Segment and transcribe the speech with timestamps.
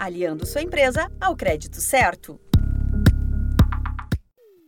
[0.00, 2.40] aliando sua empresa ao crédito certo.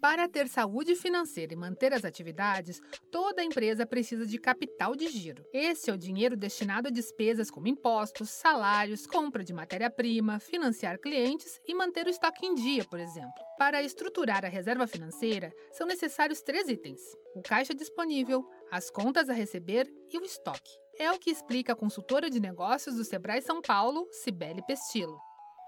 [0.00, 2.80] Para ter saúde financeira e manter as atividades,
[3.10, 5.44] toda empresa precisa de capital de giro.
[5.52, 11.60] Esse é o dinheiro destinado a despesas como impostos, salários, compra de matéria-prima, financiar clientes
[11.66, 13.42] e manter o estoque em dia, por exemplo.
[13.58, 17.00] Para estruturar a reserva financeira, são necessários três itens:
[17.34, 20.85] o caixa disponível, as contas a receber e o estoque.
[20.98, 25.20] É o que explica a consultora de negócios do Sebrae São Paulo, Cibele Pestilo.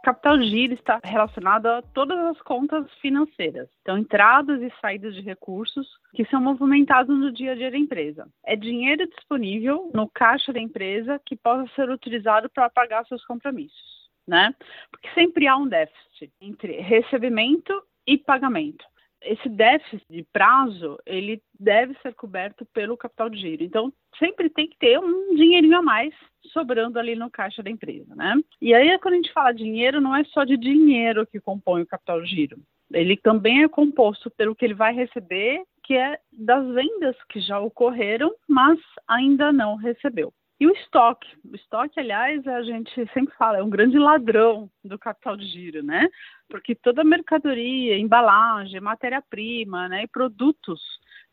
[0.03, 5.87] Capital giro está relacionado a todas as contas financeiras, então entradas e saídas de recursos
[6.15, 8.27] que são movimentados no dia a dia da empresa.
[8.47, 14.09] É dinheiro disponível no caixa da empresa que possa ser utilizado para pagar seus compromissos,
[14.27, 14.55] né?
[14.91, 18.83] Porque sempre há um déficit entre recebimento e pagamento
[19.23, 23.65] esse déficit de prazo, ele deve ser coberto pelo capital de giro.
[23.65, 26.15] Então, sempre tem que ter um dinheirinho a mais
[26.53, 28.35] sobrando ali no caixa da empresa, né?
[28.61, 31.87] E aí, quando a gente fala dinheiro, não é só de dinheiro que compõe o
[31.87, 32.59] capital de giro.
[32.93, 37.59] Ele também é composto pelo que ele vai receber, que é das vendas que já
[37.61, 40.33] ocorreram, mas ainda não recebeu.
[40.61, 41.29] E o estoque.
[41.45, 45.83] O estoque, aliás, a gente sempre fala, é um grande ladrão do capital de giro,
[45.85, 46.09] né?
[46.49, 50.81] Porque toda mercadoria, embalagem, matéria-prima, né, e produtos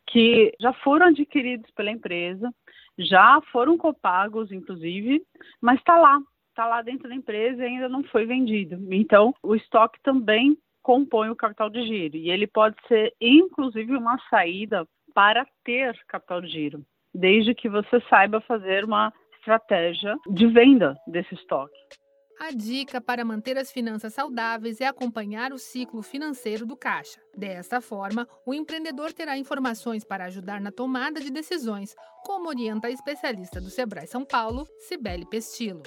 [0.08, 2.53] que já foram adquiridos pela empresa,
[3.00, 5.26] já foram copagos, inclusive,
[5.59, 8.78] mas está lá, está lá dentro da empresa e ainda não foi vendido.
[8.94, 14.20] Então, o estoque também compõe o capital de giro e ele pode ser, inclusive, uma
[14.30, 20.95] saída para ter capital de giro desde que você saiba fazer uma estratégia de venda
[21.08, 21.77] desse estoque.
[22.39, 27.17] A dica para manter as finanças saudáveis é acompanhar o ciclo financeiro do caixa.
[27.38, 32.91] Dessa forma, o empreendedor terá informações para ajudar na tomada de decisões, como orienta a
[32.91, 35.83] especialista do Sebrae São Paulo, Cibele Pestilo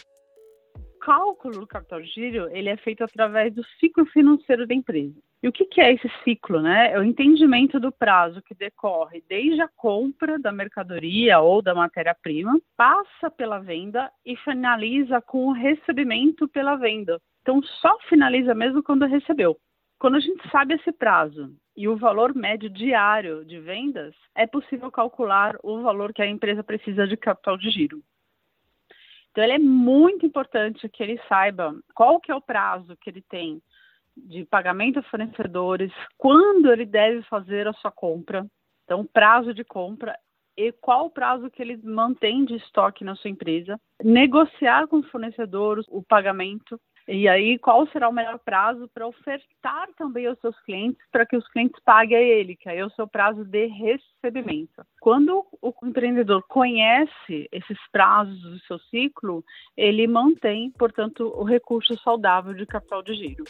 [1.09, 5.15] cálculo do capital de giro ele é feito através do ciclo financeiro da empresa.
[5.43, 6.61] E o que, que é esse ciclo?
[6.61, 6.93] Né?
[6.93, 12.61] É o entendimento do prazo que decorre desde a compra da mercadoria ou da matéria-prima,
[12.77, 17.19] passa pela venda e finaliza com o recebimento pela venda.
[17.41, 19.57] Então, só finaliza mesmo quando recebeu.
[19.99, 24.91] Quando a gente sabe esse prazo e o valor médio diário de vendas, é possível
[24.91, 28.03] calcular o valor que a empresa precisa de capital de giro.
[29.31, 33.23] Então, ele é muito importante que ele saiba qual que é o prazo que ele
[33.23, 33.63] tem
[34.17, 38.47] de pagamento a fornecedores, quando ele deve fazer a sua compra,
[38.85, 40.19] então prazo de compra
[40.57, 45.09] e qual o prazo que ele mantém de estoque na sua empresa, negociar com os
[45.09, 50.59] fornecedores o pagamento e aí, qual será o melhor prazo para ofertar também aos seus
[50.61, 53.67] clientes para que os clientes paguem a ele, que aí é o seu prazo de
[53.67, 54.85] recebimento.
[55.01, 59.43] Quando o empreendedor conhece esses prazos do seu ciclo,
[59.75, 63.45] ele mantém, portanto, o recurso saudável de capital de giro.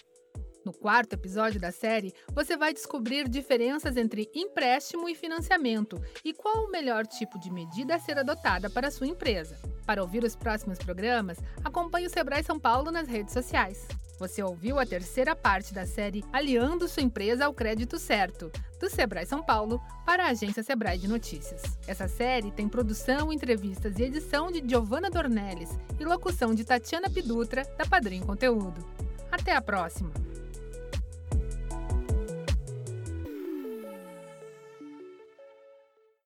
[0.65, 6.65] No quarto episódio da série, você vai descobrir diferenças entre empréstimo e financiamento e qual
[6.65, 9.57] o melhor tipo de medida a ser adotada para a sua empresa.
[9.89, 13.89] Para ouvir os próximos programas, acompanhe o Sebrae São Paulo nas redes sociais.
[14.19, 19.25] Você ouviu a terceira parte da série Aliando sua empresa ao crédito certo, do Sebrae
[19.25, 21.63] São Paulo para a agência Sebrae de Notícias.
[21.87, 27.65] Essa série tem produção, entrevistas e edição de Giovanna Dornelles e locução de Tatiana Pidutra,
[27.79, 28.85] da Padrim Conteúdo.
[29.33, 30.28] Até a próxima!